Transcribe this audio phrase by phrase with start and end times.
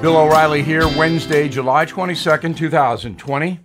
[0.00, 3.58] Bill O'Reilly here, Wednesday, July 22nd, 2020.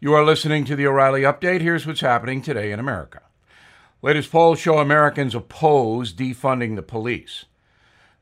[0.00, 1.60] You are listening to the O'Reilly Update.
[1.60, 3.20] Here's what's happening today in America.
[4.00, 7.44] Latest polls show Americans oppose defunding the police.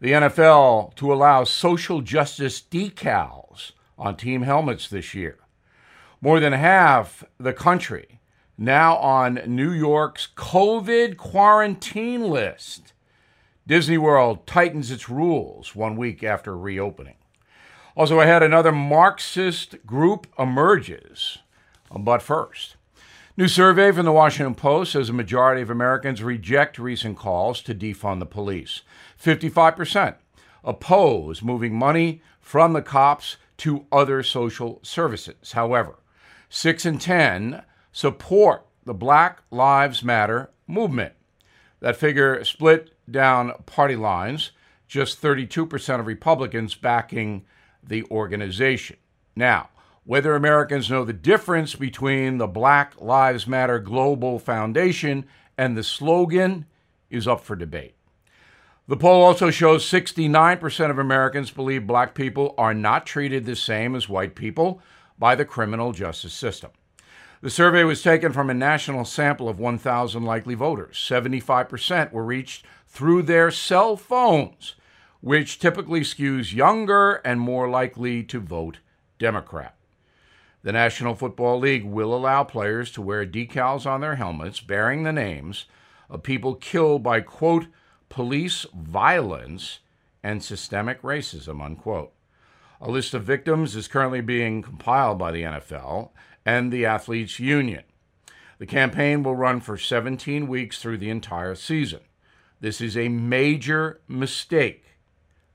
[0.00, 5.38] The NFL to allow social justice decals on team helmets this year.
[6.20, 8.18] More than half the country
[8.58, 12.92] now on New York's COVID quarantine list.
[13.68, 17.14] Disney World tightens its rules one week after reopening.
[17.94, 21.38] Also, ahead, another Marxist group emerges.
[21.94, 22.76] But first,
[23.36, 27.74] new survey from the Washington Post says a majority of Americans reject recent calls to
[27.74, 28.80] defund the police.
[29.22, 30.16] 55%
[30.64, 35.52] oppose moving money from the cops to other social services.
[35.52, 35.98] However,
[36.48, 41.12] 6 in 10 support the Black Lives Matter movement.
[41.80, 44.52] That figure split down party lines,
[44.88, 47.44] just 32% of Republicans backing
[47.82, 48.96] the organization.
[49.34, 49.70] Now,
[50.04, 56.66] whether Americans know the difference between the Black Lives Matter Global Foundation and the slogan
[57.10, 57.94] is up for debate.
[58.88, 63.94] The poll also shows 69% of Americans believe black people are not treated the same
[63.94, 64.82] as white people
[65.18, 66.70] by the criminal justice system.
[67.42, 70.96] The survey was taken from a national sample of 1,000 likely voters.
[70.96, 74.74] 75% were reached through their cell phones,
[75.22, 78.80] which typically skews younger and more likely to vote
[79.18, 79.76] Democrat.
[80.64, 85.12] The National Football League will allow players to wear decals on their helmets bearing the
[85.12, 85.64] names
[86.10, 87.66] of people killed by, quote,
[88.08, 89.78] police violence
[90.24, 92.12] and systemic racism, unquote.
[92.80, 96.10] A list of victims is currently being compiled by the NFL
[96.44, 97.84] and the Athletes Union.
[98.58, 102.00] The campaign will run for 17 weeks through the entire season.
[102.60, 104.91] This is a major mistake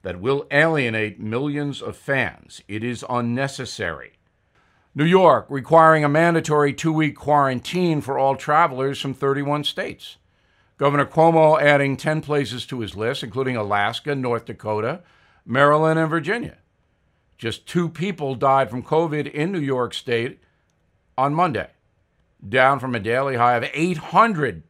[0.08, 2.62] that will alienate millions of fans.
[2.70, 4.14] It is unnecessary.
[4.96, 10.16] New York requiring a mandatory two week quarantine for all travelers from 31 states.
[10.78, 15.02] Governor Cuomo adding 10 places to his list, including Alaska, North Dakota,
[15.46, 16.60] Maryland, and Virginia.
[17.38, 20.40] Just two people died from COVID in New York State
[21.18, 21.72] on Monday,
[22.48, 24.64] down from a daily high of 800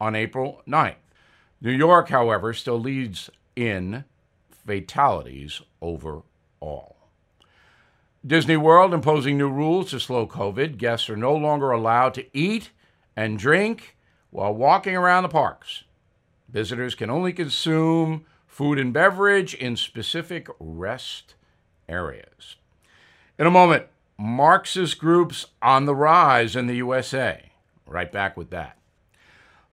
[0.00, 0.94] on April 9th.
[1.60, 4.06] New York, however, still leads in
[4.66, 6.96] fatalities overall.
[8.26, 10.76] Disney World imposing new rules to slow COVID.
[10.76, 12.70] Guests are no longer allowed to eat
[13.16, 13.96] and drink
[14.30, 15.84] while walking around the parks.
[16.48, 21.34] Visitors can only consume food and beverage in specific rest
[21.88, 22.56] areas.
[23.38, 23.86] In a moment,
[24.18, 27.52] Marxist groups on the rise in the USA.
[27.86, 28.76] Right back with that.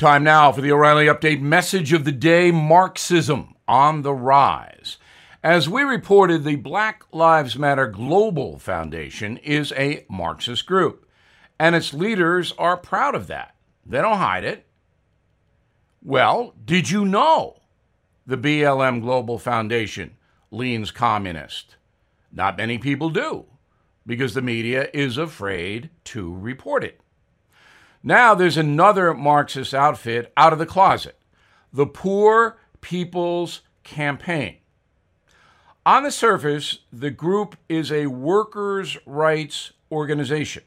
[0.00, 4.96] Time now for the O'Reilly Update message of the day Marxism on the rise.
[5.44, 11.06] As we reported, the Black Lives Matter Global Foundation is a Marxist group,
[11.58, 13.54] and its leaders are proud of that.
[13.84, 14.64] They don't hide it.
[16.02, 17.60] Well, did you know
[18.26, 20.16] the BLM Global Foundation
[20.50, 21.76] leans communist?
[22.32, 23.44] Not many people do,
[24.06, 27.02] because the media is afraid to report it.
[28.02, 31.16] Now there's another Marxist outfit out of the closet
[31.72, 34.56] the Poor People's Campaign.
[35.86, 40.62] On the surface, the group is a workers' rights organization.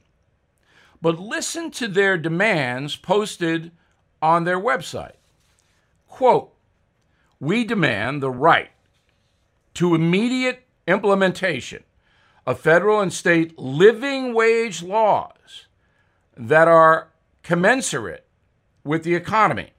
[1.01, 3.71] But listen to their demands posted
[4.21, 5.15] on their website.
[6.07, 6.53] Quote,
[7.39, 8.71] we demand the right
[9.73, 11.83] to immediate implementation
[12.45, 15.65] of federal and state living wage laws
[16.37, 17.09] that are
[17.43, 18.25] commensurate
[18.83, 19.71] with the economy,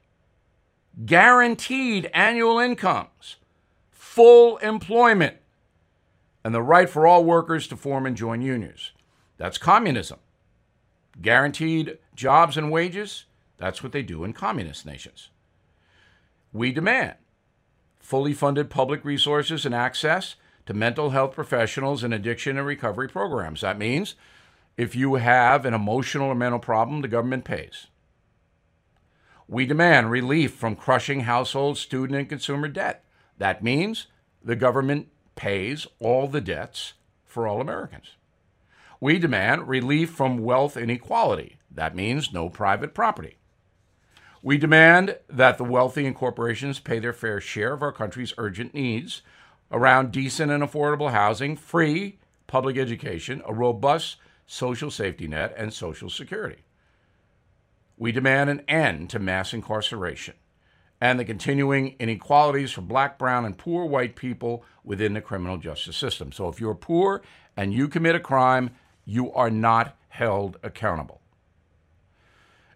[1.05, 3.37] guaranteed annual incomes,
[3.91, 5.39] full employment,
[6.45, 8.93] and the right for all workers to form and join unions.
[9.39, 10.19] That's communism.
[11.21, 13.25] Guaranteed jobs and wages,
[13.57, 15.31] that's what they do in communist nations.
[16.53, 17.15] We demand
[17.99, 20.35] fully funded public resources and access
[20.67, 23.63] to mental health professionals and addiction and recovery programs.
[23.63, 24.15] That means
[24.77, 27.87] if you have an emotional or mental problem, the government pays.
[29.47, 33.05] We demand relief from crushing household, student, and consumer debt.
[33.39, 34.07] That means
[34.43, 36.95] the government pays all the debts
[37.25, 38.17] for all Americans.
[39.01, 41.59] We demand relief from wealth inequality.
[41.71, 43.37] That means no private property.
[44.43, 48.75] We demand that the wealthy and corporations pay their fair share of our country's urgent
[48.75, 49.23] needs
[49.71, 56.11] around decent and affordable housing, free public education, a robust social safety net, and social
[56.11, 56.63] security.
[57.97, 60.35] We demand an end to mass incarceration
[61.01, 65.97] and the continuing inequalities for black, brown, and poor white people within the criminal justice
[65.97, 66.33] system.
[66.33, 67.23] So if you're poor
[67.57, 68.71] and you commit a crime,
[69.05, 71.21] you are not held accountable.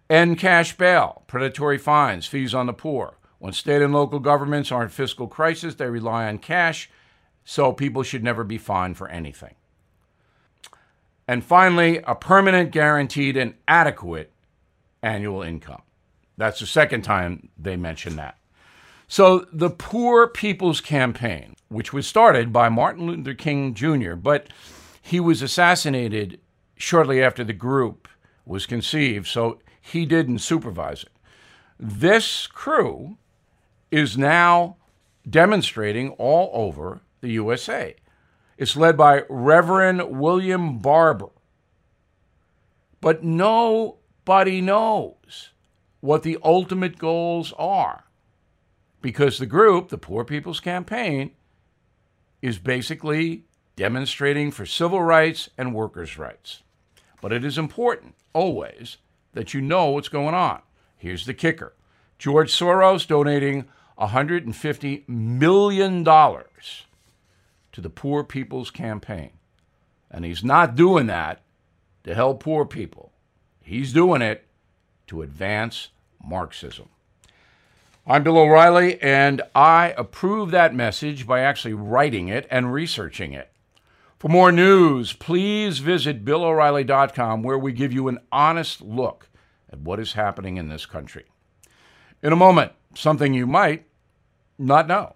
[0.09, 3.17] End cash bail, predatory fines, fees on the poor.
[3.39, 6.89] When state and local governments are in fiscal crisis, they rely on cash,
[7.45, 9.55] so people should never be fined for anything.
[11.29, 14.31] And finally, a permanent, guaranteed, and adequate
[15.03, 15.83] annual income.
[16.37, 18.39] That's the second time they mention that.
[19.07, 24.47] So, the Poor People's Campaign, which was started by Martin Luther King Jr., but
[25.03, 26.39] he was assassinated
[26.77, 28.07] shortly after the group
[28.43, 31.11] was conceived, so he didn't supervise it.
[31.79, 33.19] This crew
[33.91, 34.77] is now
[35.29, 37.93] demonstrating all over the USA.
[38.59, 41.29] It's led by Reverend William Barber.
[42.99, 45.51] But nobody knows
[46.01, 48.03] what the ultimate goals are
[49.01, 51.31] because the group, the Poor People's Campaign,
[52.41, 53.45] is basically
[53.77, 56.61] demonstrating for civil rights and workers' rights.
[57.21, 58.97] But it is important, always,
[59.31, 60.61] that you know what's going on.
[60.97, 61.71] Here's the kicker
[62.17, 66.03] George Soros donating $150 million
[67.71, 69.31] to the Poor People's Campaign.
[70.11, 71.41] And he's not doing that
[72.03, 73.11] to help poor people,
[73.61, 74.45] he's doing it
[75.07, 75.89] to advance
[76.23, 76.89] Marxism.
[78.07, 83.51] I'm Bill O'Reilly, and I approve that message by actually writing it and researching it.
[84.17, 89.29] For more news, please visit BillO'Reilly.com, where we give you an honest look
[89.71, 91.25] at what is happening in this country.
[92.23, 93.85] In a moment, something you might
[94.57, 95.15] not know.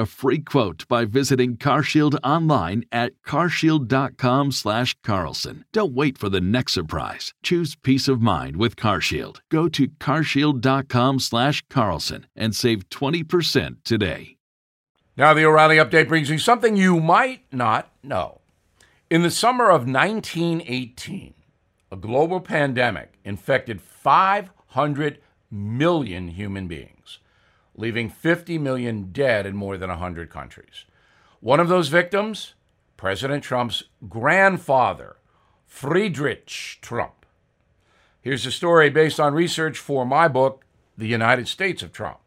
[0.01, 5.65] a free quote by visiting CarShield online at carshield.com/carlson.
[5.71, 7.33] Don't wait for the next surprise.
[7.41, 9.37] Choose peace of mind with CarShield.
[9.49, 14.35] Go to carshield.com/carlson and save 20% today.
[15.15, 18.41] Now, the O'Reilly update brings you something you might not know.
[19.09, 21.33] In the summer of 1918,
[21.91, 25.19] a global pandemic infected 500
[25.51, 27.19] million human beings,
[27.75, 30.85] leaving 50 million dead in more than 100 countries.
[31.39, 32.53] One of those victims,
[32.97, 35.17] President Trump's grandfather,
[35.65, 37.25] Friedrich Trump.
[38.21, 40.63] Here's a story based on research for my book,
[40.97, 42.19] The United States of Trump.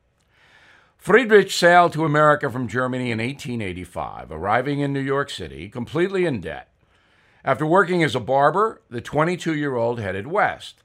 [0.97, 6.41] Friedrich sailed to America from Germany in 1885, arriving in New York City completely in
[6.41, 6.69] debt.
[7.45, 10.83] After working as a barber, the 22 year old headed west,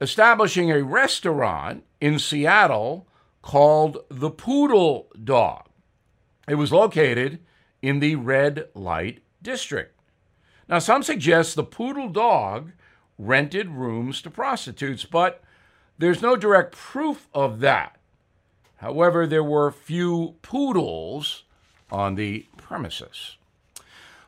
[0.00, 3.08] establishing a restaurant in Seattle
[3.42, 5.64] called the Poodle Dog.
[6.48, 7.40] It was located
[7.82, 9.94] in the red light district.
[10.68, 12.72] Now, some suggest the Poodle Dog
[13.18, 15.42] rented rooms to prostitutes, but
[15.98, 17.98] there's no direct proof of that.
[18.76, 21.42] However, there were few poodles
[21.90, 23.36] on the premises.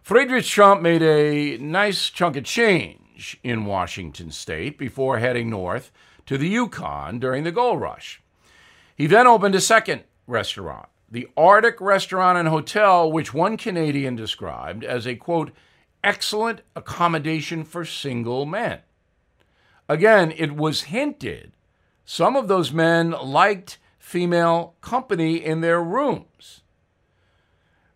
[0.03, 5.93] Friedrich Trump made a nice chunk of change in Washington state before heading north
[6.27, 8.21] to the Yukon during the gold rush.
[9.01, 14.85] He then opened a second restaurant, the Arctic Restaurant and Hotel, which one Canadian described
[14.85, 15.53] as a quote,
[16.05, 18.81] excellent accommodation for single men.
[19.89, 21.53] Again, it was hinted
[22.05, 26.61] some of those men liked female company in their rooms.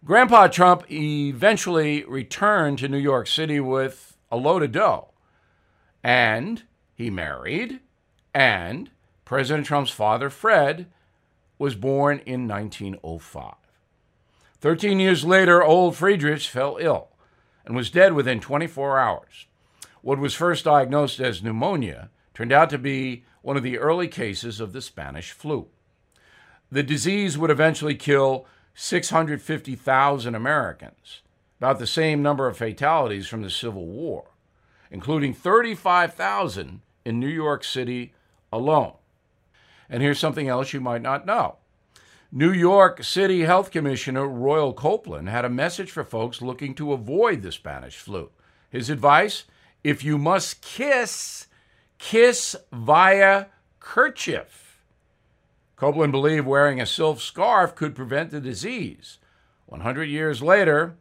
[0.06, 5.11] Grandpa Trump eventually returned to New York City with a load of dough.
[6.02, 6.62] And
[6.94, 7.80] he married,
[8.32, 8.88] and
[9.25, 10.87] President Trump's father, Fred,
[11.59, 13.54] was born in 1905.
[14.61, 17.09] Thirteen years later, old Friedrich fell ill
[17.64, 19.47] and was dead within 24 hours.
[20.02, 24.61] What was first diagnosed as pneumonia turned out to be one of the early cases
[24.61, 25.69] of the Spanish flu.
[26.71, 31.21] The disease would eventually kill 650,000 Americans,
[31.59, 34.31] about the same number of fatalities from the Civil War,
[34.90, 38.12] including 35,000 in New York City
[38.52, 38.95] alone.
[39.88, 41.56] And here's something else you might not know.
[42.32, 47.42] New York City Health Commissioner Royal Copeland had a message for folks looking to avoid
[47.42, 48.30] the Spanish flu.
[48.70, 49.44] His advice
[49.84, 51.46] if you must kiss,
[51.98, 53.46] kiss via
[53.78, 54.80] kerchief.
[55.76, 59.18] Copeland believed wearing a silk scarf could prevent the disease.
[59.66, 60.96] 100 years later,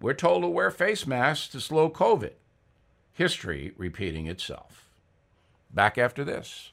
[0.00, 2.32] we're told to wear face masks to slow COVID.
[3.12, 4.90] History repeating itself.
[5.72, 6.72] Back after this.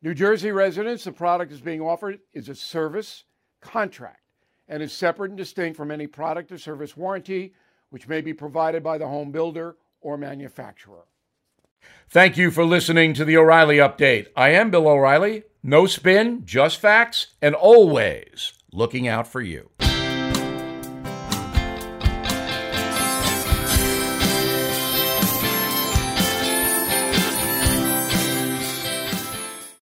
[0.00, 3.24] New Jersey residents, the product is being offered is a service
[3.60, 4.20] contract
[4.68, 7.52] and is separate and distinct from any product or service warranty,
[7.90, 11.04] which may be provided by the home builder or manufacturer.
[12.08, 14.28] Thank you for listening to the O'Reilly Update.
[14.36, 15.42] I am Bill O'Reilly.
[15.64, 19.70] No spin, just facts, and always looking out for you.